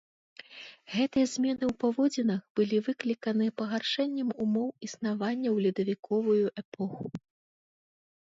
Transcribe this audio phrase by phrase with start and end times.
[0.93, 7.05] Гэтыя змены ў паводзінах былі выкліканы пагаршэннем умоў існавання ў ледавіковую эпоху.